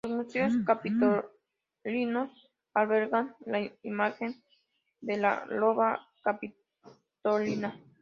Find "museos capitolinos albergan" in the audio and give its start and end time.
0.25-3.35